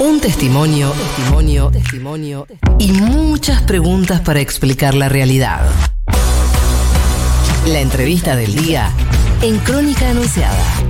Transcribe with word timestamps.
Un 0.00 0.20
testimonio, 0.20 0.92
testimonio, 0.92 1.70
testimonio 1.72 2.46
y 2.78 2.92
muchas 2.92 3.62
preguntas 3.62 4.20
para 4.20 4.38
explicar 4.40 4.94
la 4.94 5.08
realidad. 5.08 5.68
La 7.66 7.80
entrevista 7.80 8.36
del 8.36 8.54
día 8.54 8.92
en 9.42 9.58
Crónica 9.58 10.08
Anunciada. 10.08 10.87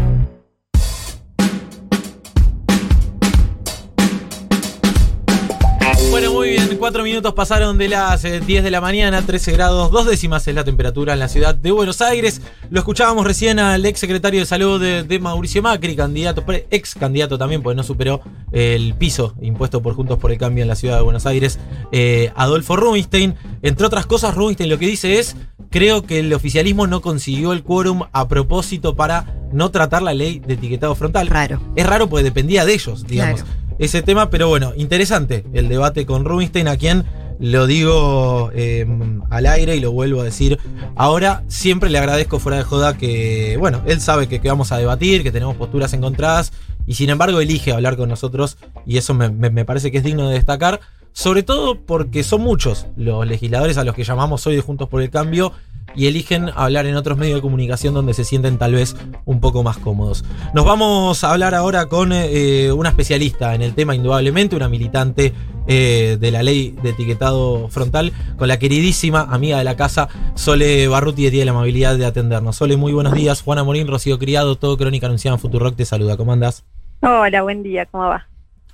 24 6.88 7.04
minutos 7.04 7.34
pasaron 7.34 7.76
de 7.76 7.86
las 7.86 8.24
eh, 8.24 8.40
10 8.40 8.64
de 8.64 8.70
la 8.70 8.80
mañana, 8.80 9.20
13 9.20 9.52
grados, 9.52 9.90
dos 9.90 10.06
décimas 10.06 10.48
es 10.48 10.54
la 10.54 10.64
temperatura 10.64 11.12
en 11.12 11.18
la 11.18 11.28
ciudad 11.28 11.54
de 11.54 11.70
Buenos 11.70 12.00
Aires. 12.00 12.40
Lo 12.70 12.78
escuchábamos 12.78 13.26
recién 13.26 13.58
al 13.58 13.84
ex 13.84 14.00
secretario 14.00 14.40
de 14.40 14.46
salud 14.46 14.80
de, 14.80 15.18
Mauricio 15.18 15.60
Macri, 15.62 15.94
candidato, 15.94 16.42
ex 16.70 16.94
candidato 16.94 17.36
también, 17.36 17.62
pues 17.62 17.76
no 17.76 17.82
superó 17.82 18.22
eh, 18.52 18.74
el 18.74 18.94
piso 18.94 19.34
impuesto 19.42 19.82
por 19.82 19.92
Juntos 19.96 20.18
por 20.18 20.32
el 20.32 20.38
Cambio 20.38 20.62
en 20.62 20.68
la 20.68 20.76
ciudad 20.76 20.96
de 20.96 21.02
Buenos 21.02 21.26
Aires, 21.26 21.58
eh, 21.92 22.32
Adolfo 22.34 22.74
Rubinstein. 22.74 23.34
Entre 23.60 23.84
otras 23.84 24.06
cosas, 24.06 24.34
Rubinstein 24.34 24.70
lo 24.70 24.78
que 24.78 24.86
dice 24.86 25.18
es: 25.18 25.36
Creo 25.68 26.04
que 26.04 26.20
el 26.20 26.32
oficialismo 26.32 26.86
no 26.86 27.02
consiguió 27.02 27.52
el 27.52 27.64
quórum 27.64 28.04
a 28.12 28.28
propósito 28.28 28.96
para 28.96 29.26
no 29.52 29.70
tratar 29.70 30.00
la 30.00 30.14
ley 30.14 30.38
de 30.38 30.54
etiquetado 30.54 30.94
frontal. 30.94 31.26
Raro. 31.26 31.60
Es 31.76 31.86
raro 31.86 32.08
porque 32.08 32.24
dependía 32.24 32.64
de 32.64 32.72
ellos, 32.72 33.06
digamos 33.06 33.44
ese 33.78 34.02
tema, 34.02 34.30
pero 34.30 34.48
bueno, 34.48 34.72
interesante 34.76 35.44
el 35.52 35.68
debate 35.68 36.04
con 36.06 36.24
Rubinstein, 36.24 36.68
a 36.68 36.76
quien 36.76 37.04
lo 37.40 37.66
digo 37.68 38.50
eh, 38.54 38.84
al 39.30 39.46
aire 39.46 39.76
y 39.76 39.80
lo 39.80 39.92
vuelvo 39.92 40.20
a 40.20 40.24
decir 40.24 40.58
ahora. 40.96 41.44
Siempre 41.46 41.88
le 41.88 41.98
agradezco 41.98 42.40
fuera 42.40 42.58
de 42.58 42.64
joda 42.64 42.96
que, 42.98 43.56
bueno, 43.58 43.82
él 43.86 44.00
sabe 44.00 44.26
que, 44.26 44.40
que 44.40 44.48
vamos 44.48 44.72
a 44.72 44.78
debatir, 44.78 45.22
que 45.22 45.30
tenemos 45.30 45.54
posturas 45.56 45.92
encontradas 45.92 46.52
y 46.86 46.94
sin 46.94 47.10
embargo 47.10 47.40
elige 47.40 47.72
hablar 47.72 47.96
con 47.96 48.08
nosotros 48.08 48.56
y 48.86 48.96
eso 48.98 49.14
me, 49.14 49.28
me- 49.30 49.50
me 49.50 49.64
parece 49.64 49.90
que 49.92 49.98
es 49.98 50.04
digno 50.04 50.28
de 50.28 50.34
destacar. 50.34 50.80
Sobre 51.12 51.42
todo 51.42 51.80
porque 51.80 52.22
son 52.22 52.42
muchos 52.42 52.86
los 52.96 53.26
legisladores 53.26 53.76
a 53.78 53.82
los 53.84 53.94
que 53.94 54.04
llamamos 54.04 54.46
hoy 54.46 54.54
de 54.56 54.62
Juntos 54.62 54.88
por 54.88 55.02
el 55.02 55.10
Cambio 55.10 55.52
y 55.94 56.06
eligen 56.06 56.50
hablar 56.54 56.86
en 56.86 56.96
otros 56.96 57.18
medios 57.18 57.36
de 57.36 57.42
comunicación 57.42 57.94
donde 57.94 58.14
se 58.14 58.24
sienten 58.24 58.58
tal 58.58 58.74
vez 58.74 58.96
un 59.24 59.40
poco 59.40 59.62
más 59.62 59.78
cómodos. 59.78 60.24
Nos 60.54 60.64
vamos 60.64 61.22
a 61.24 61.32
hablar 61.32 61.54
ahora 61.54 61.86
con 61.86 62.12
eh, 62.12 62.72
una 62.72 62.90
especialista 62.90 63.54
en 63.54 63.62
el 63.62 63.74
tema, 63.74 63.94
indudablemente, 63.94 64.56
una 64.56 64.68
militante 64.68 65.32
eh, 65.66 66.16
de 66.18 66.30
la 66.30 66.42
ley 66.42 66.74
de 66.82 66.90
etiquetado 66.90 67.68
frontal, 67.68 68.12
con 68.38 68.48
la 68.48 68.58
queridísima 68.58 69.22
amiga 69.30 69.58
de 69.58 69.64
la 69.64 69.76
casa, 69.76 70.08
Sole 70.34 70.88
Barruti, 70.88 71.24
que 71.24 71.30
tiene 71.30 71.46
la 71.46 71.52
amabilidad 71.52 71.96
de 71.96 72.06
atendernos. 72.06 72.56
Sole, 72.56 72.76
muy 72.76 72.92
buenos 72.92 73.14
días. 73.14 73.42
Juana 73.42 73.64
Morín, 73.64 73.86
Rocío 73.86 74.18
Criado, 74.18 74.56
todo 74.56 74.76
Crónica 74.76 75.06
Anunciada 75.06 75.36
en 75.36 75.40
Futurock 75.40 75.76
te 75.76 75.84
saluda. 75.84 76.16
¿Cómo 76.16 76.32
andás? 76.32 76.64
Hola, 77.00 77.42
buen 77.42 77.62
día, 77.62 77.86
¿cómo 77.86 78.04
va? 78.04 78.28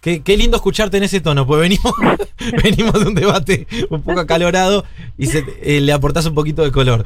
Qué, 0.05 0.23
qué 0.23 0.37
lindo 0.37 0.57
escucharte 0.59 0.99
en 0.99 1.03
ese 1.05 1.23
tono, 1.23 1.47
pues 1.47 1.63
venimos, 1.63 1.95
venimos 2.63 2.93
de 3.01 3.07
un 3.09 3.15
debate 3.15 3.67
un 3.89 4.03
poco 4.03 4.21
acalorado 4.21 4.85
y 5.17 5.25
se- 5.29 5.45
eh, 5.63 5.81
le 5.81 5.93
aportás 5.95 6.27
un 6.27 6.35
poquito 6.35 6.63
de 6.63 6.71
color. 6.71 7.05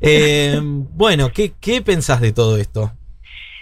Eh, 0.00 0.58
bueno, 0.60 1.30
¿qué, 1.32 1.52
¿qué 1.60 1.80
pensás 1.80 2.20
de 2.20 2.32
todo 2.32 2.56
esto? 2.56 2.90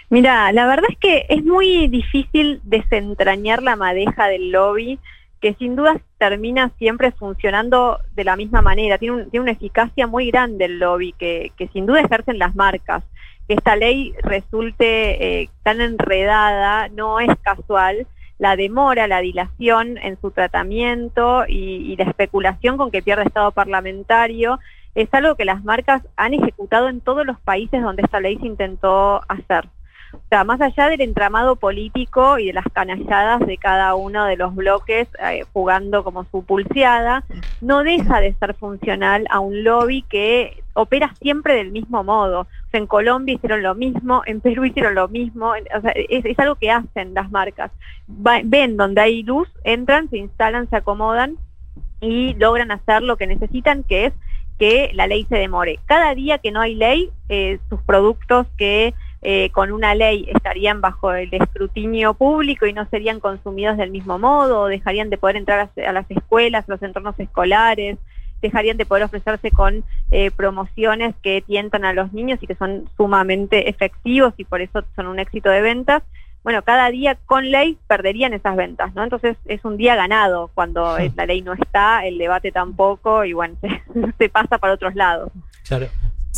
Mira, 0.09 0.51
la 0.53 0.65
verdad 0.65 0.87
es 0.89 0.97
que 0.97 1.27
es 1.29 1.45
muy 1.45 1.87
difícil 1.87 2.61
desentrañar 2.63 3.61
la 3.61 3.75
madeja 3.75 4.25
del 4.25 4.49
lobby, 4.49 4.97
que 5.39 5.53
sin 5.59 5.75
duda 5.75 6.01
termina 6.17 6.71
siempre 6.79 7.11
funcionando 7.11 7.99
de 8.15 8.23
la 8.23 8.35
misma 8.35 8.63
manera. 8.63 8.97
Tiene, 8.97 9.17
un- 9.17 9.29
tiene 9.29 9.43
una 9.43 9.51
eficacia 9.51 10.07
muy 10.07 10.31
grande 10.31 10.65
el 10.65 10.79
lobby, 10.79 11.13
que, 11.19 11.51
que 11.57 11.67
sin 11.67 11.85
duda 11.85 12.01
ejercen 12.01 12.39
las 12.39 12.55
marcas. 12.55 13.03
Que 13.47 13.53
esta 13.53 13.75
ley 13.75 14.13
resulte 14.23 15.41
eh, 15.43 15.49
tan 15.61 15.79
enredada 15.79 16.89
no 16.89 17.19
es 17.19 17.29
casual. 17.43 18.07
La 18.39 18.55
demora, 18.55 19.07
la 19.07 19.19
dilación 19.19 19.97
en 19.97 20.19
su 20.19 20.31
tratamiento 20.31 21.43
y, 21.47 21.95
la 21.97 22.05
especulación 22.05 22.77
con 22.77 22.89
que 22.89 23.03
pierde 23.03 23.23
estado 23.23 23.51
parlamentario 23.51 24.59
es 24.95 25.13
algo 25.13 25.35
que 25.35 25.43
las 25.45 25.63
marcas 25.63 26.01
han 26.15 26.33
ejecutado 26.33 26.87
en 26.87 27.01
todos 27.01 27.25
los 27.25 27.39
países 27.41 27.81
donde 27.81 28.01
esta 28.01 28.21
ley 28.21 28.37
se 28.37 28.47
intentó 28.47 29.21
hacer. 29.27 29.67
O 30.13 30.21
sea, 30.29 30.43
más 30.43 30.59
allá 30.61 30.89
del 30.89 31.01
entramado 31.01 31.55
político 31.55 32.39
y 32.39 32.47
de 32.47 32.53
las 32.53 32.65
canalladas 32.73 33.39
de 33.45 33.57
cada 33.57 33.95
uno 33.95 34.25
de 34.25 34.37
los 34.37 34.55
bloques 34.55 35.07
eh, 35.19 35.43
jugando 35.53 36.03
como 36.03 36.25
su 36.31 36.43
pulseada, 36.43 37.23
no 37.61 37.83
deja 37.83 38.19
de 38.19 38.33
ser 38.33 38.53
funcional 38.55 39.25
a 39.29 39.39
un 39.39 39.63
lobby 39.63 40.03
que 40.03 40.63
opera 40.73 41.15
siempre 41.21 41.55
del 41.55 41.71
mismo 41.71 42.03
modo. 42.03 42.47
En 42.71 42.87
Colombia 42.87 43.35
hicieron 43.35 43.63
lo 43.63 43.75
mismo, 43.75 44.21
en 44.25 44.41
Perú 44.41 44.65
hicieron 44.65 44.95
lo 44.95 45.07
mismo, 45.07 45.51
o 45.51 45.81
sea, 45.81 45.91
es, 45.91 46.25
es 46.25 46.39
algo 46.39 46.55
que 46.55 46.71
hacen 46.71 47.13
las 47.13 47.31
marcas. 47.31 47.71
Va- 48.09 48.41
ven 48.43 48.77
donde 48.77 49.01
hay 49.01 49.23
luz, 49.23 49.47
entran, 49.63 50.09
se 50.09 50.17
instalan, 50.17 50.69
se 50.69 50.75
acomodan 50.77 51.37
y 52.01 52.33
logran 52.35 52.71
hacer 52.71 53.01
lo 53.03 53.17
que 53.17 53.27
necesitan, 53.27 53.83
que 53.83 54.05
es 54.07 54.13
que 54.57 54.91
la 54.93 55.07
ley 55.07 55.25
se 55.29 55.37
demore. 55.37 55.79
Cada 55.85 56.13
día 56.15 56.37
que 56.37 56.51
no 56.51 56.59
hay 56.61 56.75
ley, 56.75 57.09
eh, 57.29 57.59
sus 57.69 57.81
productos 57.81 58.45
que 58.57 58.93
eh, 59.21 59.49
con 59.51 59.71
una 59.71 59.95
ley 59.95 60.25
estarían 60.33 60.79
bajo 60.81 61.11
el 61.13 61.33
escrutinio 61.33 62.13
público 62.13 62.65
y 62.65 62.73
no 62.73 62.87
serían 62.89 63.19
consumidos 63.19 63.77
del 63.77 63.91
mismo 63.91 64.17
modo, 64.17 64.61
o 64.61 64.67
dejarían 64.67 65.09
de 65.09 65.17
poder 65.17 65.35
entrar 65.35 65.59
a, 65.59 65.89
a 65.89 65.91
las 65.91 66.09
escuelas, 66.09 66.65
los 66.67 66.81
entornos 66.81 67.19
escolares, 67.19 67.97
dejarían 68.41 68.77
de 68.77 68.85
poder 68.85 69.03
ofrecerse 69.03 69.51
con 69.51 69.83
eh, 70.11 70.31
promociones 70.31 71.13
que 71.21 71.41
tientan 71.41 71.83
a 71.83 71.91
los 71.93 72.13
niños 72.13 72.39
y 72.41 72.47
que 72.47 72.55
son 72.55 72.89
sumamente 72.95 73.69
efectivos 73.69 74.33
y 74.37 74.45
por 74.45 74.61
eso 74.61 74.83
son 74.95 75.07
un 75.07 75.19
éxito 75.19 75.49
de 75.49 75.61
ventas. 75.61 76.03
Bueno, 76.41 76.61
cada 76.61 76.89
día 76.89 77.17
con 77.25 77.51
ley 77.51 77.77
perderían 77.87 78.31
esas 78.33 78.55
ventas, 78.55 78.95
¿no? 78.95 79.03
Entonces 79.03 79.35
es 79.45 79.65
un 79.65 79.75
día 79.75 79.97
ganado 79.97 80.49
cuando 80.53 80.95
Sí. 80.95 81.03
eh, 81.03 81.11
la 81.17 81.25
ley 81.25 81.41
no 81.41 81.51
está, 81.51 82.05
el 82.07 82.17
debate 82.17 82.53
tampoco 82.53 83.25
y 83.25 83.33
bueno, 83.33 83.55
se, 83.61 83.81
se 84.17 84.29
pasa 84.29 84.57
para 84.57 84.73
otros 84.73 84.95
lados. 84.95 85.31
Claro. 85.67 85.87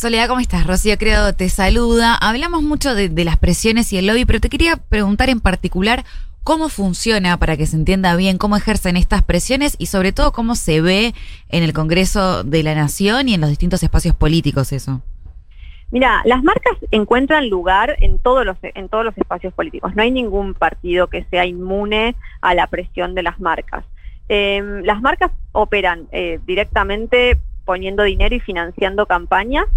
Soledad, 0.02 0.28
¿cómo 0.28 0.40
estás? 0.40 0.66
Rocío 0.66 0.98
Credo 0.98 1.36
te 1.36 1.48
saluda. 1.48 2.16
Hablamos 2.16 2.64
mucho 2.64 2.96
de, 2.96 3.08
de 3.08 3.24
las 3.24 3.38
presiones 3.38 3.94
y 3.94 4.00
el 4.00 4.08
lobby, 4.08 4.26
pero 4.26 4.40
te 4.40 4.50
quería 4.50 4.78
preguntar 4.78 5.30
en 5.30 5.40
particular 5.40 6.06
cómo 6.44 6.70
funciona 6.70 7.38
para 7.38 7.56
que 7.56 7.68
se 7.68 7.76
entienda 7.76 8.16
bien 8.16 8.40
cómo 8.40 8.58
ejercen 8.58 8.98
estas 8.98 9.22
presiones 9.22 9.76
y 9.78 9.86
sobre 9.86 10.12
todo 10.12 10.32
cómo 10.32 10.56
se 10.56 10.82
ve 10.82 11.14
en 11.50 11.62
el 11.62 11.72
Congreso 11.74 12.44
de 12.44 12.64
la 12.64 12.74
Nación 12.74 13.30
y 13.30 13.36
en 13.36 13.42
los 13.42 13.52
distintos 13.52 13.84
espacios 13.84 14.16
políticos 14.16 14.72
eso. 14.72 15.04
Mira, 15.92 16.24
las 16.26 16.42
marcas 16.42 16.74
encuentran 16.90 17.48
lugar 17.48 17.96
en 18.00 18.18
todos 18.18 18.44
los 18.44 18.58
en 18.64 18.90
todos 18.90 19.06
los 19.06 19.16
espacios 19.20 19.54
políticos. 19.54 19.96
No 19.96 20.02
hay 20.02 20.10
ningún 20.10 20.56
partido 20.56 21.10
que 21.12 21.26
sea 21.26 21.46
inmune 21.46 22.16
a 22.42 22.56
la 22.56 22.66
presión 22.66 23.14
de 23.14 23.22
las 23.22 23.40
marcas. 23.40 23.86
Eh, 24.30 24.82
las 24.84 25.00
marcas 25.00 25.32
operan 25.52 26.08
eh, 26.12 26.40
directamente 26.48 27.38
poniendo 27.66 28.02
dinero 28.02 28.34
y 28.34 28.40
financiando 28.40 29.06
campañas. 29.06 29.68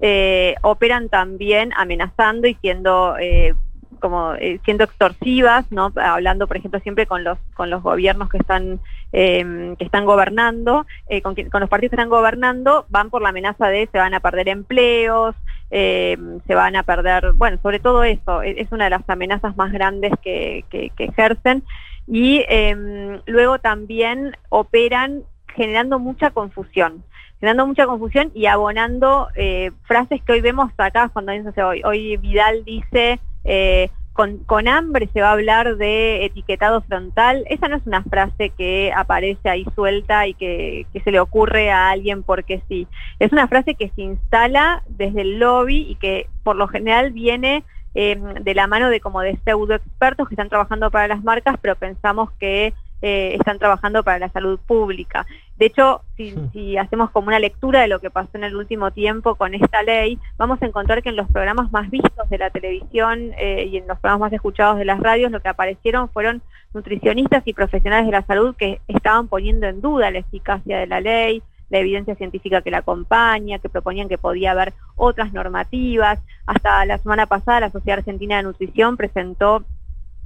Eh, 0.00 0.54
operan 0.62 1.08
también 1.08 1.72
amenazando 1.76 2.46
y 2.46 2.54
siendo 2.54 3.16
eh, 3.18 3.54
como 4.00 4.34
eh, 4.34 4.60
siendo 4.64 4.84
extorsivas. 4.84 5.66
Hablando, 5.96 6.46
por 6.46 6.56
ejemplo, 6.56 6.80
siempre 6.80 7.06
con 7.06 7.24
los 7.24 7.38
con 7.54 7.70
los 7.70 7.82
gobiernos 7.82 8.28
que 8.28 8.38
están 8.38 8.80
eh, 9.12 9.74
que 9.78 9.84
están 9.84 10.04
gobernando, 10.04 10.86
con, 11.22 11.34
con 11.34 11.60
los 11.60 11.70
partidos 11.70 11.90
que 11.90 11.96
están 11.96 12.10
gobernando, 12.10 12.86
van 12.88 13.10
por 13.10 13.22
la 13.22 13.30
amenaza 13.30 13.68
de 13.68 13.88
se 13.90 13.98
van 13.98 14.14
a 14.14 14.20
perder 14.20 14.48
empleos, 14.48 15.34
eh, 15.70 16.16
se 16.46 16.54
van 16.54 16.76
a 16.76 16.82
perder, 16.82 17.32
bueno, 17.34 17.58
sobre 17.62 17.78
todo 17.78 18.04
eso, 18.04 18.42
e- 18.42 18.60
es 18.60 18.72
una 18.72 18.84
de 18.84 18.90
las 18.90 19.08
amenazas 19.08 19.56
más 19.56 19.72
grandes 19.72 20.12
que, 20.22 20.64
ejercen. 20.98 21.62
Y 22.06 22.44
eh, 22.48 23.20
luego 23.26 23.58
también 23.58 24.34
operan 24.48 25.24
generando 25.54 25.98
mucha 25.98 26.30
confusión, 26.30 27.04
generando 27.40 27.66
mucha 27.66 27.86
confusión 27.86 28.30
y 28.34 28.46
abonando 28.46 29.28
eh, 29.34 29.70
frases 29.84 30.22
que 30.22 30.32
hoy 30.32 30.40
vemos 30.40 30.70
acá 30.76 31.08
cuando 31.12 31.32
dice 31.32 31.62
hoy. 31.62 31.82
Hoy 31.84 32.16
Vidal 32.16 32.64
dice, 32.64 33.20
eh, 33.44 33.90
con, 34.12 34.66
hambre 34.66 35.08
se 35.12 35.20
va 35.20 35.28
a 35.28 35.32
hablar 35.32 35.76
de 35.76 36.24
etiquetado 36.24 36.80
frontal. 36.82 37.44
Esa 37.48 37.68
no 37.68 37.76
es 37.76 37.86
una 37.86 38.02
frase 38.02 38.50
que 38.50 38.92
aparece 38.94 39.48
ahí 39.48 39.64
suelta 39.76 40.26
y 40.26 40.34
que, 40.34 40.86
que 40.92 41.00
se 41.00 41.12
le 41.12 41.20
ocurre 41.20 41.70
a 41.70 41.90
alguien 41.90 42.24
porque 42.24 42.60
sí. 42.68 42.88
Es 43.20 43.30
una 43.30 43.46
frase 43.46 43.76
que 43.76 43.90
se 43.94 44.02
instala 44.02 44.82
desde 44.88 45.20
el 45.20 45.38
lobby 45.38 45.86
y 45.88 45.94
que 45.94 46.26
por 46.42 46.56
lo 46.56 46.66
general 46.66 47.12
viene 47.12 47.62
eh, 47.94 48.16
de 48.42 48.54
la 48.54 48.66
mano 48.66 48.90
de 48.90 49.00
como 49.00 49.20
de 49.20 49.38
pseudo 49.44 49.74
expertos 49.74 50.28
que 50.28 50.34
están 50.34 50.48
trabajando 50.48 50.90
para 50.90 51.08
las 51.08 51.22
marcas, 51.24 51.56
pero 51.60 51.76
pensamos 51.76 52.30
que 52.38 52.74
eh, 53.02 53.34
están 53.38 53.58
trabajando 53.58 54.02
para 54.02 54.18
la 54.18 54.28
salud 54.30 54.58
pública. 54.66 55.26
De 55.56 55.66
hecho, 55.66 56.02
si, 56.16 56.32
Hmm. 56.32 56.52
si 56.52 56.76
hacemos 56.76 57.10
como 57.10 57.28
una 57.28 57.38
lectura 57.38 57.80
de 57.80 57.88
lo 57.88 58.00
que 58.00 58.10
pasó 58.10 58.30
en 58.34 58.44
el 58.44 58.56
último 58.56 58.90
tiempo 58.90 59.34
con 59.34 59.54
esta 59.54 59.82
ley, 59.82 60.18
vamos 60.36 60.60
a 60.62 60.66
encontrar 60.66 61.02
que 61.02 61.08
en 61.08 61.16
los 61.16 61.28
programas 61.30 61.72
más 61.72 61.90
vistos 61.90 62.28
de 62.28 62.38
la 62.38 62.50
televisión 62.50 63.32
eh, 63.38 63.68
y 63.70 63.76
en 63.76 63.86
los 63.86 63.98
programas 63.98 64.28
más 64.28 64.32
escuchados 64.32 64.78
de 64.78 64.84
las 64.84 65.00
radios, 65.00 65.30
lo 65.30 65.40
que 65.40 65.48
aparecieron 65.48 66.08
fueron 66.08 66.42
nutricionistas 66.74 67.42
y 67.46 67.54
profesionales 67.54 68.06
de 68.06 68.12
la 68.12 68.22
salud 68.22 68.54
que 68.56 68.80
estaban 68.88 69.28
poniendo 69.28 69.66
en 69.66 69.80
duda 69.80 70.10
la 70.10 70.18
eficacia 70.18 70.78
de 70.78 70.86
la 70.86 71.00
ley, 71.00 71.42
la 71.70 71.78
evidencia 71.78 72.14
científica 72.14 72.62
que 72.62 72.70
la 72.70 72.78
acompaña, 72.78 73.58
que 73.58 73.68
proponían 73.68 74.08
que 74.08 74.18
podía 74.18 74.52
haber 74.52 74.72
otras 74.96 75.32
normativas. 75.32 76.18
Hasta 76.46 76.84
la 76.86 76.98
semana 76.98 77.26
pasada 77.26 77.60
la 77.60 77.70
Sociedad 77.70 77.98
Argentina 77.98 78.36
de 78.36 78.44
Nutrición 78.44 78.96
presentó 78.96 79.64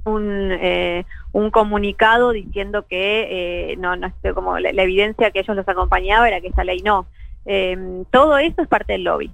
un, 0.05 0.49
eh, 0.51 1.05
un 1.31 1.49
comunicado 1.51 2.31
diciendo 2.31 2.85
que 2.87 3.71
eh, 3.71 3.75
no, 3.77 3.95
no 3.95 4.11
como 4.33 4.59
la, 4.59 4.71
la 4.73 4.83
evidencia 4.83 5.31
que 5.31 5.39
ellos 5.39 5.55
los 5.55 5.67
acompañaba 5.67 6.27
era 6.27 6.41
que 6.41 6.47
esa 6.47 6.63
ley 6.63 6.81
no. 6.81 7.07
Eh, 7.45 8.03
todo 8.11 8.37
eso 8.37 8.61
es 8.61 8.67
parte 8.67 8.93
del 8.93 9.03
lobby. 9.03 9.31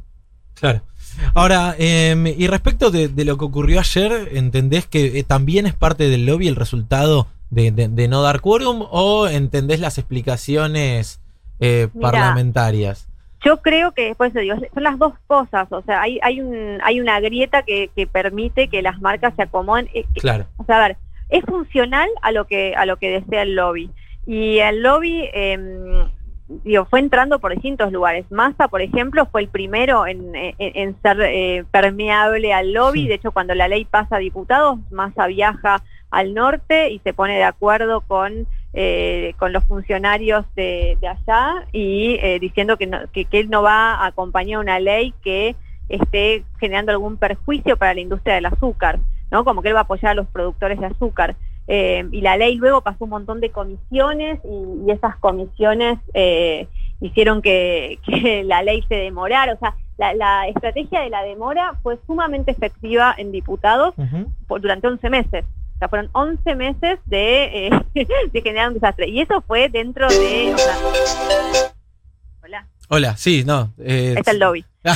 Claro. 0.56 0.82
Ahora, 1.34 1.76
eh, 1.78 2.36
y 2.38 2.48
respecto 2.48 2.92
de, 2.92 3.08
de 3.08 3.26
lo 3.26 3.38
que 3.38 3.46
ocurrió 3.46 3.80
ayer, 3.80 4.30
¿entendés 4.32 4.86
que 4.86 5.20
eh, 5.20 5.24
también 5.24 5.66
es 5.66 5.74
parte 5.74 6.08
del 6.08 6.26
lobby 6.26 6.48
el 6.48 6.56
resultado 6.56 7.28
de, 7.50 7.72
de- 7.72 7.88
de 7.88 8.08
no 8.08 8.22
dar 8.22 8.40
quórum 8.42 8.86
o 8.92 9.28
entendés 9.28 9.80
las 9.80 9.98
explicaciones 9.98 11.20
eh, 11.60 11.88
Mira, 11.94 12.12
parlamentarias? 12.12 13.09
Yo 13.44 13.62
creo 13.62 13.94
que 13.94 14.06
después 14.06 14.34
digo, 14.34 14.56
son 14.74 14.84
las 14.84 14.98
dos 15.00 15.14
cosas, 15.28 15.68
o 15.72 15.82
sea, 15.84 16.02
hay, 16.02 16.20
hay, 16.22 16.42
un, 16.42 16.80
hay 16.84 17.00
una 17.00 17.20
grieta 17.20 17.64
que, 17.64 17.90
que 17.96 18.06
permite 18.08 18.68
que 18.68 18.82
las 18.82 19.00
marcas 19.02 19.34
se 19.36 19.44
acomoden. 19.44 19.88
Eh, 19.94 20.02
eh, 20.14 20.20
Claro. 20.20 20.46
O 20.58 20.66
sea, 20.66 20.78
a 20.84 20.88
ver, 20.88 20.98
es 21.30 21.44
funcional 21.46 22.10
a 22.22 22.32
lo 22.32 22.46
que 22.46 22.74
a 22.76 22.86
lo 22.86 22.98
que 22.98 23.10
desea 23.22 23.44
el 23.44 23.56
lobby. 23.56 23.90
Y 24.28 24.60
el 24.60 24.82
lobby 24.84 25.30
eh, 25.34 25.58
digo, 26.66 26.86
fue 26.86 27.00
entrando 27.00 27.40
por 27.40 27.54
distintos 27.54 27.92
lugares. 27.92 28.26
Massa, 28.32 28.68
por 28.68 28.82
ejemplo, 28.82 29.26
fue 29.32 29.42
el 29.42 29.48
primero 29.48 30.06
en, 30.08 30.36
en- 30.36 30.56
en 30.58 31.02
ser 31.02 31.22
eh, 31.22 31.64
permeable 31.72 32.54
al 32.54 32.74
lobby. 32.74 33.04
Sí. 33.04 33.08
De 33.08 33.14
hecho, 33.16 33.32
cuando 33.32 33.54
la 33.56 33.68
ley 33.68 33.86
pasa 33.86 34.18
a 34.18 34.20
diputados, 34.20 34.80
Massa 34.92 35.28
viaja 35.28 35.82
al 36.12 36.34
norte 36.34 36.90
y 36.92 37.00
se 37.00 37.14
pone 37.14 37.38
de 37.38 37.44
acuerdo 37.44 38.02
con, 38.02 38.48
eh, 38.74 39.34
con 39.38 39.52
los 39.54 39.64
funcionarios 39.66 40.46
de, 40.56 40.98
de 41.02 41.08
allá 41.08 41.66
y 41.72 42.18
eh, 42.22 42.40
diciendo 42.40 42.78
que, 42.78 42.88
no- 42.88 43.00
que, 43.12 43.26
que 43.26 43.40
él 43.40 43.50
no 43.50 43.62
va 43.64 43.96
a 43.96 44.08
acompañar 44.08 44.60
una 44.60 44.80
ley 44.80 45.14
que 45.24 45.56
esté 45.90 46.44
generando 46.60 46.92
algún 46.92 47.18
perjuicio 47.18 47.78
para 47.78 47.94
la 47.94 48.02
industria 48.02 48.36
del 48.36 48.46
azúcar. 48.46 49.00
¿no? 49.32 49.44
Como 49.44 49.62
que 49.62 49.70
él 49.70 49.76
va 49.76 49.80
a 49.80 49.84
apoyar 49.84 50.12
a 50.12 50.16
los 50.16 50.28
productores 50.28 50.80
de 50.80 50.86
azúcar. 50.88 51.36
Eh, 51.68 52.08
y 52.12 52.22
la 52.22 52.36
ley 52.38 52.56
luego 52.56 52.82
pasó 52.82 53.04
un 53.04 53.12
montón 53.12 53.40
de 53.42 53.52
comisiones 53.52 54.40
y, 54.44 54.88
y 54.88 54.92
esas 54.92 55.16
comisiones 55.18 56.00
eh, 56.16 56.68
hicieron 57.00 57.42
que, 57.44 58.00
que 58.06 58.44
la 58.44 58.62
ley 58.64 58.84
se 58.88 58.96
demorara. 58.96 59.54
O 59.54 59.58
sea, 59.60 59.76
la, 59.98 60.14
la 60.14 60.48
estrategia 60.48 61.02
de 61.02 61.10
la 61.10 61.24
demora 61.24 61.74
fue 61.84 61.98
sumamente 62.08 62.52
efectiva 62.52 63.14
en 63.18 63.32
diputados 63.32 63.94
por- 64.48 64.62
durante 64.62 64.88
11 64.88 65.10
meses. 65.10 65.46
O 65.80 65.82
sea, 65.82 65.88
fueron 65.88 66.10
11 66.12 66.56
meses 66.56 67.00
de, 67.06 67.68
eh, 67.68 67.70
de 68.34 68.42
generar 68.42 68.68
un 68.68 68.74
desastre. 68.74 69.08
Y 69.08 69.22
eso 69.22 69.42
fue 69.48 69.70
dentro 69.70 70.10
de... 70.10 70.54
o 70.54 70.58
sea- 70.58 70.78
hola, 72.44 72.68
Hola, 72.90 73.16
sí, 73.18 73.44
no. 73.46 73.72
eh, 73.80 74.10
ahí 74.10 74.16
está 74.18 74.32
el 74.32 74.40
lobby. 74.40 74.66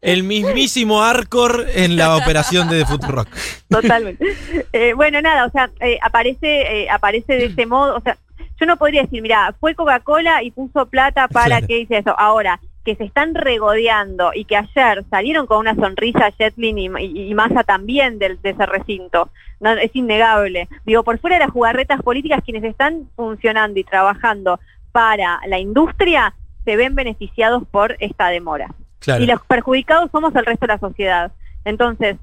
El 0.00 0.22
mismísimo 0.22 1.02
Arcor 1.02 1.66
en 1.74 1.96
la 1.96 2.16
operación 2.16 2.68
de 2.68 2.84
Futurock. 2.86 3.28
Totalmente. 3.68 4.24
Eh, 4.72 4.92
bueno, 4.94 5.20
nada, 5.20 5.44
o 5.46 5.50
sea, 5.50 5.70
eh, 5.80 5.98
aparece, 6.02 6.82
eh, 6.82 6.90
aparece 6.90 7.34
de 7.34 7.46
ese 7.46 7.66
modo, 7.66 7.96
o 7.96 8.00
sea, 8.00 8.16
yo 8.60 8.66
no 8.66 8.76
podría 8.76 9.02
decir, 9.02 9.20
mira, 9.22 9.54
fue 9.60 9.74
Coca-Cola 9.74 10.42
y 10.42 10.50
puso 10.52 10.86
plata 10.86 11.26
para 11.28 11.46
Claro. 11.58 11.66
que 11.66 11.78
hice 11.80 11.98
eso. 11.98 12.14
Ahora, 12.18 12.60
que 12.84 12.96
se 12.96 13.04
están 13.04 13.34
regodeando 13.34 14.30
y 14.34 14.44
que 14.44 14.56
ayer 14.56 15.04
salieron 15.10 15.46
con 15.46 15.58
una 15.58 15.74
sonrisa 15.74 16.30
Jetlin 16.38 16.78
y, 16.78 16.86
y, 16.86 17.30
y 17.30 17.34
Massa 17.34 17.62
también 17.64 18.18
del, 18.18 18.40
de 18.40 18.50
ese 18.50 18.66
recinto, 18.66 19.30
no, 19.60 19.72
es 19.72 19.94
innegable. 19.94 20.68
Digo, 20.86 21.02
por 21.02 21.18
fuera 21.18 21.36
de 21.38 21.44
las 21.44 21.52
jugarretas 21.52 22.00
políticas, 22.02 22.42
quienes 22.44 22.64
están 22.64 23.08
funcionando 23.16 23.78
y 23.78 23.84
trabajando 23.84 24.58
para 24.92 25.40
la 25.46 25.58
industria 25.58 26.34
se 26.64 26.76
ven 26.76 26.94
beneficiados 26.94 27.62
por 27.70 27.96
esta 28.00 28.28
demora 28.28 28.68
Claro. 29.00 29.22
y 29.22 29.26
los 29.26 29.40
perjudicados 29.42 30.10
somos 30.10 30.34
el 30.34 30.44
resto 30.44 30.66
de 30.66 30.72
la 30.72 30.78
sociedad. 30.78 31.32
Entonces, 31.64 32.16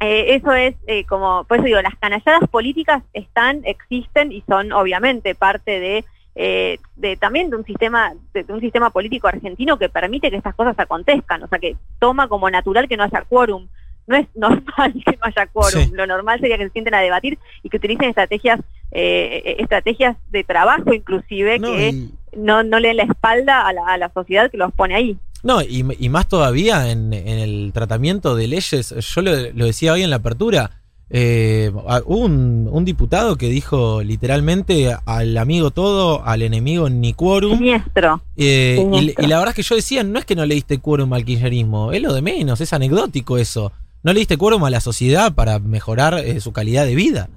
eh, 0.00 0.34
eso 0.34 0.52
es 0.52 0.74
eh, 0.86 1.04
como, 1.04 1.44
por 1.44 1.58
eso 1.58 1.66
digo, 1.66 1.80
las 1.80 1.96
canalladas 1.96 2.48
políticas 2.50 3.02
están, 3.12 3.62
existen 3.64 4.32
y 4.32 4.42
son 4.48 4.72
obviamente 4.72 5.34
parte 5.34 5.78
de, 5.80 6.04
eh, 6.34 6.78
de 6.96 7.16
también 7.16 7.50
de 7.50 7.56
un 7.56 7.64
sistema, 7.64 8.12
de, 8.32 8.44
de 8.44 8.52
un 8.52 8.60
sistema 8.60 8.90
político 8.90 9.28
argentino 9.28 9.78
que 9.78 9.88
permite 9.88 10.30
que 10.30 10.36
estas 10.36 10.54
cosas 10.54 10.78
acontezcan, 10.78 11.42
o 11.42 11.48
sea 11.48 11.58
que 11.58 11.76
toma 11.98 12.28
como 12.28 12.48
natural 12.50 12.88
que 12.88 12.96
no 12.96 13.04
haya 13.04 13.22
quórum. 13.28 13.68
No 14.06 14.16
es 14.16 14.26
normal 14.34 14.92
que 15.06 15.12
no 15.12 15.18
haya 15.22 15.46
quórum. 15.46 15.84
Sí. 15.84 15.90
Lo 15.92 16.06
normal 16.06 16.40
sería 16.40 16.58
que 16.58 16.64
se 16.64 16.70
sienten 16.70 16.94
a 16.94 17.00
debatir 17.00 17.38
y 17.62 17.68
que 17.68 17.76
utilicen 17.76 18.08
estrategias, 18.08 18.58
eh, 18.90 19.56
estrategias 19.60 20.16
de 20.30 20.42
trabajo 20.44 20.92
inclusive 20.92 21.58
No, 21.58 21.68
que 21.72 21.88
y- 21.90 22.10
no, 22.36 22.62
no 22.62 22.80
le 22.80 22.88
den 22.88 22.96
la 22.98 23.02
espalda 23.04 23.66
a 23.66 23.72
la, 23.72 23.86
a 23.86 23.98
la 23.98 24.10
sociedad 24.12 24.50
que 24.50 24.56
los 24.56 24.72
pone 24.72 24.94
ahí. 24.96 25.16
No, 25.44 25.60
y, 25.62 25.84
y 25.98 26.08
más 26.08 26.28
todavía 26.28 26.90
en, 26.90 27.12
en 27.12 27.38
el 27.38 27.72
tratamiento 27.74 28.34
de 28.36 28.46
leyes, 28.48 28.90
yo 28.90 29.22
lo, 29.22 29.32
lo 29.54 29.66
decía 29.66 29.92
hoy 29.92 30.02
en 30.02 30.10
la 30.10 30.16
apertura, 30.16 30.70
eh, 31.14 31.70
un, 32.06 32.68
un 32.72 32.84
diputado 32.86 33.36
que 33.36 33.48
dijo 33.50 34.02
literalmente 34.02 34.96
al 35.04 35.36
amigo 35.36 35.70
todo, 35.70 36.24
al 36.24 36.40
enemigo 36.40 36.88
ni 36.88 37.12
quórum, 37.12 37.58
Siniestro. 37.58 38.22
eh, 38.38 38.76
y, 38.78 38.82
Siniestro. 38.82 39.24
y 39.24 39.28
la 39.28 39.36
verdad 39.36 39.50
es 39.50 39.56
que 39.56 39.62
yo 39.62 39.76
decía, 39.76 40.02
no 40.04 40.18
es 40.18 40.24
que 40.24 40.34
no 40.34 40.46
le 40.46 40.54
diste 40.54 40.78
quórum 40.78 41.12
al 41.12 41.26
kirchnerismo, 41.26 41.92
es 41.92 42.00
lo 42.00 42.14
de 42.14 42.22
menos, 42.22 42.62
es 42.62 42.72
anecdótico 42.72 43.36
eso, 43.36 43.72
no 44.02 44.14
le 44.14 44.20
diste 44.20 44.38
quórum 44.38 44.64
a 44.64 44.70
la 44.70 44.80
sociedad 44.80 45.34
para 45.34 45.58
mejorar 45.58 46.14
eh, 46.14 46.40
su 46.40 46.52
calidad 46.52 46.86
de 46.86 46.94
vida. 46.94 47.28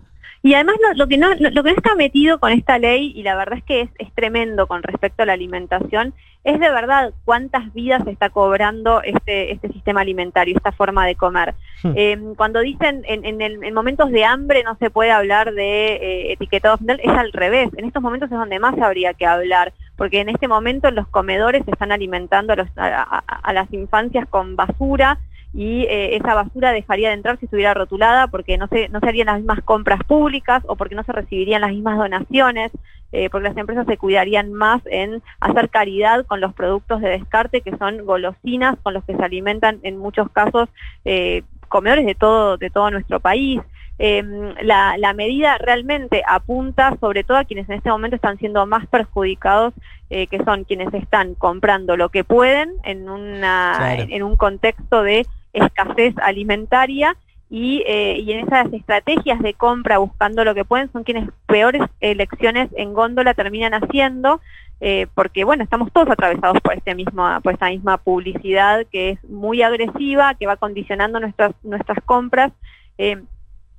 Y 0.42 0.54
además 0.54 0.75
lo, 0.81 0.94
lo 0.94 1.07
que 1.07 1.18
no 1.18 1.33
lo, 1.36 1.50
lo 1.50 1.63
que 1.63 1.72
no 1.72 1.75
está 1.77 1.95
metido 1.95 2.39
con 2.39 2.54
esta 2.54 2.80
ley, 2.80 3.12
y 3.13 3.24
la 3.24 3.36
verdad 3.36 3.57
es 3.57 3.63
que 3.66 3.81
es, 3.81 3.89
es 4.00 4.13
tremendo 4.13 4.68
con 4.68 4.83
respecto 4.83 5.24
a 5.24 5.25
la 5.25 5.33
alimentación, 5.33 6.13
es 6.46 6.60
de 6.60 6.70
verdad 6.72 7.12
cuántas 7.26 7.74
vidas 7.74 8.06
está 8.08 8.30
cobrando 8.30 9.02
este, 9.04 9.52
este 9.52 9.68
sistema 9.74 10.00
alimentario, 10.02 10.56
esta 10.56 10.72
forma 10.72 11.06
de 11.06 11.16
comer. 11.16 11.54
Hmm. 11.84 11.92
Eh, 11.96 12.18
cuando 12.38 12.62
dicen 12.62 13.04
en, 13.08 13.26
en, 13.26 13.42
el- 13.42 13.62
en 13.64 13.74
momentos 13.74 14.10
de 14.12 14.24
hambre 14.24 14.64
no 14.64 14.76
se 14.78 14.90
puede 14.90 15.12
hablar 15.12 15.54
de 15.54 15.96
eh, 15.96 16.32
etiquetado 16.34 16.78
final, 16.78 17.02
es 17.04 17.12
al 17.12 17.34
revés. 17.34 17.70
En 17.76 17.86
estos 17.86 18.02
momentos 18.02 18.32
es 18.32 18.38
donde 18.38 18.60
más 18.60 18.80
habría 18.80 19.14
que 19.14 19.26
hablar, 19.26 19.74
porque 19.98 20.22
en 20.22 20.30
este 20.30 20.48
momento 20.48 20.90
los 20.92 21.08
comedores 21.10 21.66
se 21.66 21.72
están 21.72 21.92
alimentando 21.92 22.54
a, 22.54 22.56
los- 22.56 22.78
a- 22.78 23.02
a- 23.02 23.24
a 23.44 23.54
las 23.54 23.74
infancias 23.74 24.28
con 24.30 24.56
basura 24.56 25.18
y 25.54 25.84
eh, 25.84 26.18
esa 26.18 26.36
basura 26.36 26.72
dejaría 26.74 27.08
de 27.10 27.16
entrar 27.16 27.40
si 27.40 27.46
estuviera 27.46 27.74
rotulada 27.74 28.28
porque 28.28 28.58
no 28.58 28.68
se, 28.68 28.90
no 28.90 29.00
se 29.00 29.08
harían 29.08 29.28
las 29.28 29.38
mismas 29.38 29.62
compras 29.64 30.00
públicas 30.06 30.62
o 30.68 30.76
porque 30.76 30.96
no 30.96 31.04
se 31.04 31.14
recibirían 31.14 31.62
las 31.62 31.72
mismas 31.72 31.98
donaciones, 31.98 32.72
eh, 33.16 33.30
porque 33.30 33.48
las 33.48 33.58
empresas 33.58 33.86
se 33.88 33.98
cuidarían 33.98 34.52
más 34.54 34.82
en 34.88 35.24
hacer 35.40 35.70
caridad 35.70 36.26
con 36.26 36.42
los 36.42 36.54
productos 36.54 37.00
de 37.00 37.10
descarte 37.10 37.62
que 37.62 37.78
son 37.78 38.06
golosinas 38.06 38.76
con 38.84 38.94
los 38.94 39.06
que 39.06 39.16
se 39.16 39.24
alimentan 39.24 39.80
en 39.84 39.98
muchos 39.98 40.30
casos 40.32 40.68
eh, 41.06 41.44
comedores 41.70 42.06
de 42.06 42.16
todo, 42.16 42.58
de 42.58 42.70
todo 42.70 42.92
nuestro 42.92 43.22
país. 43.22 43.62
Eh, 44.00 44.22
la, 44.62 44.98
la 44.98 45.13
medida 45.13 45.58
realmente 45.58 46.22
apunta 46.28 46.98
sobre 47.00 47.24
todo 47.24 47.38
a 47.38 47.46
quienes 47.46 47.70
en 47.70 47.75
este 47.75 47.89
momento 47.89 48.18
están 48.18 48.38
siendo 48.38 48.66
más 48.66 48.86
perjudicados, 48.88 49.74
eh, 50.10 50.28
que 50.28 50.44
son 50.44 50.66
quienes 50.66 50.94
están 50.94 51.36
comprando 51.36 51.96
lo 51.96 52.10
que 52.10 52.25
pueden 52.25 52.74
en, 52.84 53.08
una, 53.10 53.75
Claro. 53.78 54.01
en, 54.04 54.12
en 54.12 54.24
un 54.24 54.36
contexto 54.36 55.01
de 55.04 55.25
escasez 55.54 56.13
alimentaria 56.18 57.16
y, 57.50 57.84
eh, 57.86 58.18
y 58.20 58.32
en 58.32 58.46
esas 58.46 58.72
estrategias 58.74 59.40
de 59.40 59.54
compra 59.54 60.00
buscando 60.00 60.44
lo 60.44 60.56
que 60.56 60.66
pueden 60.66 60.92
son 60.92 61.04
quienes 61.04 61.30
peores 61.46 61.82
elecciones 62.00 62.70
en 62.75 62.94
góndola 62.94 63.34
terminan 63.34 63.74
haciendo 63.74 64.42
eh, 64.82 65.08
porque 65.14 65.44
bueno 65.44 65.64
estamos 65.64 65.92
todos 65.94 66.10
atravesados 66.10 66.60
por 66.62 66.74
este 66.74 66.96
mismo 66.96 67.28
por 67.44 67.54
esta 67.54 67.70
misma 67.70 67.98
publicidad 67.98 68.86
que 68.92 69.12
es 69.12 69.24
muy 69.30 69.62
agresiva 69.62 70.34
que 70.34 70.48
va 70.48 70.58
condicionando 70.58 71.20
nuestras 71.20 71.54
nuestras 71.64 72.00
compras 72.04 72.52
eh, 72.98 73.22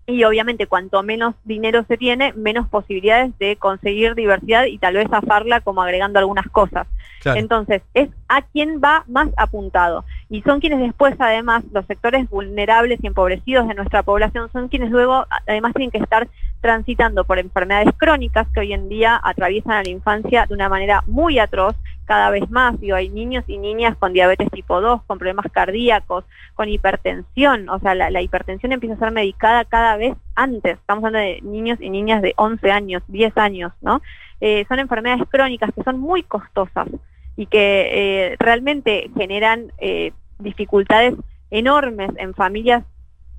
y 0.06 0.23
obviamente 0.23 0.68
cuanto 0.68 1.02
menos 1.02 1.35
dinero 1.44 1.85
se 1.88 1.96
tiene 1.96 2.32
menos 2.35 2.68
posibilidades 2.68 3.37
de 3.38 3.56
conseguir 3.56 4.14
diversidad 4.14 4.66
y 4.66 4.78
tal 4.78 4.94
vez 4.94 5.08
zafarla 5.11 5.61
como 5.61 5.82
agregando 5.82 6.20
algunas 6.20 6.46
cosas 6.49 6.87
Claro. 7.20 7.40
entonces, 7.40 7.82
es 7.94 8.08
a 8.28 8.42
quien 8.42 8.80
va 8.80 9.04
más 9.08 9.28
apuntado. 9.37 10.04
Y 10.28 10.42
son 10.42 10.61
quienes 10.61 10.80
después, 10.80 11.14
además, 11.21 11.62
los 11.73 11.87
sectores 11.87 12.28
vulnerables 12.28 12.99
y 13.00 13.06
empobrecidos 13.06 13.68
de 13.68 13.75
nuestra 13.75 14.02
población, 14.02 14.50
son 14.52 14.68
quienes 14.68 14.90
luego, 14.90 15.25
además, 15.47 15.73
tienen 15.73 15.92
que 15.92 15.99
estar 15.99 16.28
transitando 16.61 17.25
por 17.25 17.38
enfermedades 17.38 17.95
crónicas 17.97 18.49
que 18.52 18.61
hoy 18.61 18.73
en 18.73 18.88
día 18.88 19.21
atraviesan 19.23 19.73
a 19.73 19.83
la 19.85 19.90
infancia 19.90 20.47
de 20.47 20.54
una 20.54 20.68
manera 20.68 21.04
muy 21.06 21.38
atroz, 21.38 21.76
cada 22.06 22.30
vez 22.30 22.50
más. 22.50 22.80
Digo, 22.80 22.97
hay 22.97 23.09
niños 23.09 23.45
y 23.47 23.59
niñas 23.59 23.97
con 23.99 24.12
diabetes 24.12 24.50
tipo 24.50 24.80
2, 24.80 25.02
con 25.06 25.18
problemas 25.18 25.47
cardíacos, 25.52 26.25
con 26.54 26.68
hipertensión. 26.68 27.68
O 27.68 27.78
sea, 27.78 27.95
la, 27.95 28.11
la 28.11 28.23
hipertensión 28.23 28.73
empieza 28.73 28.97
a 28.97 28.99
ser 28.99 29.12
medicada 29.12 29.64
cada 29.64 29.97
vez 29.97 30.16
antes. 30.35 30.78
Estamos 30.78 31.04
hablando 31.04 31.26
de 31.26 31.40
niños 31.42 31.80
y 31.80 31.90
niñas 31.90 32.23
de 32.23 32.35
11 32.37 32.71
años, 32.71 33.02
10 33.09 33.37
años, 33.37 33.73
¿no? 33.80 34.02
Eh, 34.40 34.64
son 34.68 34.78
enfermedades 34.78 35.26
crónicas 35.30 35.71
que 35.73 35.83
son 35.83 35.99
muy 35.99 36.23
costosas 36.23 36.88
y 37.36 37.46
que 37.46 37.88
eh, 38.32 38.36
realmente 38.38 39.10
generan 39.16 39.72
eh, 39.78 40.12
dificultades 40.38 41.14
enormes 41.50 42.10
en 42.16 42.34
familias 42.34 42.82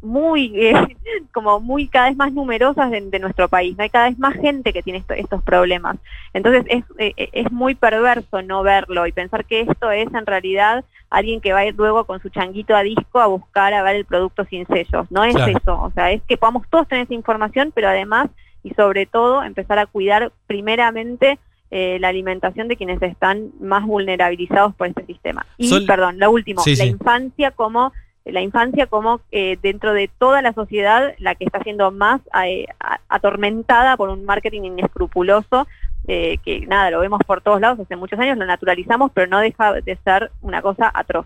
muy, 0.01 0.51
eh, 0.55 0.73
como 1.33 1.59
muy 1.59 1.87
cada 1.87 2.07
vez 2.09 2.15
más 2.17 2.31
numerosas 2.31 2.91
de, 2.91 3.01
de 3.01 3.19
nuestro 3.19 3.49
país, 3.49 3.75
¿no? 3.75 3.83
hay 3.83 3.89
cada 3.89 4.09
vez 4.09 4.19
más 4.19 4.35
gente 4.35 4.71
que 4.71 4.83
tiene 4.83 4.99
esto- 4.99 5.15
estos 5.15 5.41
problemas. 5.43 5.97
Entonces 6.33 6.63
es, 6.69 6.83
eh, 6.99 7.13
eh, 7.17 7.29
es 7.33 7.51
muy 7.51 7.73
perverso 7.75 8.41
no 8.43 8.61
verlo 8.63 9.07
y 9.07 9.11
pensar 9.11 9.45
que 9.45 9.61
esto 9.61 9.89
es 9.91 10.07
en 10.13 10.25
realidad 10.25 10.85
alguien 11.09 11.41
que 11.41 11.53
va 11.53 11.59
a 11.59 11.65
ir 11.65 11.73
luego 11.75 12.05
con 12.05 12.21
su 12.21 12.29
changuito 12.29 12.75
a 12.75 12.83
disco 12.83 13.19
a 13.19 13.27
buscar 13.27 13.73
a 13.73 13.81
ver 13.81 13.95
el 13.95 14.05
producto 14.05 14.45
sin 14.45 14.67
sellos. 14.67 15.09
No 15.09 15.23
es 15.23 15.35
Claro. 15.35 15.51
eso, 15.57 15.81
o 15.81 15.91
sea, 15.91 16.11
es 16.11 16.21
que 16.27 16.37
podamos 16.37 16.67
todos 16.69 16.87
tener 16.87 17.05
esa 17.05 17.13
información, 17.13 17.71
pero 17.73 17.87
además 17.89 18.29
y 18.63 18.71
sobre 18.75 19.05
todo 19.05 19.41
empezar 19.43 19.79
a 19.79 19.85
cuidar 19.85 20.31
primeramente 20.45 21.39
eh, 21.71 21.97
la 22.00 22.07
alimentación 22.09 22.67
de 22.67 22.77
quienes 22.77 23.01
están 23.01 23.51
más 23.59 23.86
vulnerabilizados 23.86 24.74
por 24.75 24.88
este 24.88 25.05
sistema. 25.05 25.45
Y, 25.57 25.67
Sol- 25.67 25.86
perdón, 25.86 26.19
lo 26.19 26.31
último, 26.31 26.62
Sí, 26.62 26.75
la 26.75 26.83
sí. 26.86 26.89
infancia 26.91 27.51
como 27.51 27.91
la 28.25 28.41
infancia 28.41 28.88
como 28.88 29.21
eh, 29.31 29.57
dentro 29.62 29.93
de 29.93 30.09
toda 30.17 30.41
la 30.41 30.51
sociedad 30.51 31.13
la 31.17 31.36
que 31.36 31.45
está 31.45 31.63
siendo 31.63 31.91
más 31.91 32.19
eh, 32.43 32.65
atormentada 33.07 33.95
por 33.97 34.09
un 34.09 34.25
marketing 34.25 34.63
inescrupuloso 34.63 35.65
eh, 36.09 36.38
que 36.43 36.65
nada, 36.67 36.91
lo 36.91 37.00
vemos 37.00 37.19
por 37.25 37.41
todos 37.41 37.59
lados 37.59 37.79
hace 37.79 37.95
muchos 37.95 38.19
años, 38.19 38.38
lo 38.38 38.45
naturalizamos, 38.45 39.12
pero 39.13 39.27
no 39.27 39.39
deja 39.39 39.74
de 39.74 39.95
ser 40.03 40.31
una 40.41 40.62
cosa 40.62 40.89
atroz. 40.93 41.25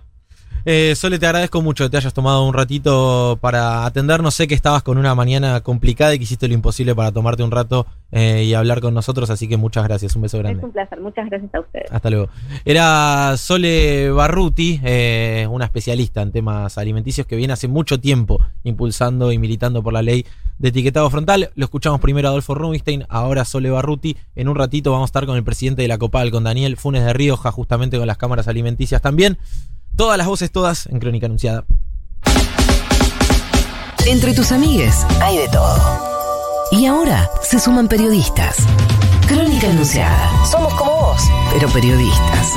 Eh, 0.66 0.94
Sole, 0.96 1.18
te 1.18 1.26
agradezco 1.26 1.62
mucho 1.62 1.86
que 1.86 1.90
te 1.90 1.98
hayas 1.98 2.14
tomado 2.14 2.46
un 2.46 2.54
ratito 2.54 3.38
para 3.42 3.86
atendernos. 3.86 4.36
Sé 4.36 4.48
que 4.48 4.56
estabas 4.56 4.84
con 4.84 4.98
una 4.98 5.16
mañana 5.16 5.62
complicada 5.62 6.14
y 6.14 6.18
que 6.18 6.24
hiciste 6.24 6.48
lo 6.48 6.54
imposible 6.54 6.94
para 6.94 7.12
tomarte 7.12 7.44
un 7.44 7.52
rato 7.52 7.88
eh, 8.12 8.44
y 8.44 8.54
hablar 8.54 8.82
con 8.82 8.94
nosotros, 8.94 9.30
así 9.30 9.48
que 9.48 9.58
muchas 9.58 9.84
gracias. 9.84 10.16
Un 10.16 10.24
beso 10.24 10.38
Es 10.38 10.44
grande. 10.44 10.64
un 10.64 10.72
placer, 10.72 11.00
muchas 11.02 11.30
gracias 11.30 11.54
a 11.56 11.60
ustedes. 11.60 11.92
Hasta 11.92 12.10
luego. 12.10 12.30
Era 12.66 13.36
Sole 13.38 14.12
Barruti, 14.12 14.80
eh, 14.84 15.48
una 15.50 15.66
especialista 15.66 16.22
en 16.22 16.32
temas 16.32 16.78
alimenticios 16.78 17.26
que 17.26 17.36
viene 17.36 17.54
hace 17.54 17.68
mucho 17.68 18.00
tiempo 18.00 18.40
impulsando 18.64 19.32
y 19.32 19.38
militando 19.38 19.82
por 19.82 19.94
la 19.94 20.02
ley 20.02 20.26
de 20.60 20.70
etiquetado 20.70 21.10
frontal. 21.10 21.50
Lo 21.56 21.66
escuchamos 21.66 22.00
primero 22.02 22.28
a 22.28 22.32
Adolfo 22.32 22.54
Rubinstein, 22.54 23.06
ahora 23.10 23.46
Sole 23.46 23.72
Barruti. 23.72 24.16
En 24.36 24.48
un 24.48 24.56
ratito 24.56 24.92
vamos 24.92 25.06
a 25.06 25.10
estar 25.10 25.26
con 25.26 25.36
el 25.36 25.44
presidente 25.44 25.82
de 25.82 25.88
la 25.88 25.98
Copal, 25.98 26.30
con 26.30 26.44
Daniel 26.44 26.78
Funes 26.78 27.04
de 27.04 27.14
Rioja, 27.14 27.52
justamente 27.52 27.98
con 27.98 28.06
las 28.06 28.18
cámaras 28.18 28.48
alimenticias 28.48 29.02
también. 29.02 29.40
Todas 30.02 30.18
las 30.18 30.26
voces, 30.26 30.52
todas 30.52 30.88
en 30.88 31.00
Crónica 31.00 31.28
Anunciada. 31.28 31.64
Entre 34.08 34.34
tus 34.34 34.52
amigues 34.52 35.06
hay 35.22 35.38
de 35.38 35.48
todo. 35.50 35.78
Y 36.72 36.88
ahora 36.88 37.30
se 37.44 37.60
suman 37.60 37.88
periodistas. 37.88 38.56
Crónica 39.28 39.70
Anunciada. 39.70 40.44
Somos 40.48 40.74
como 40.74 40.92
vos, 40.92 41.22
pero 41.54 41.70
periodistas. 41.70 42.56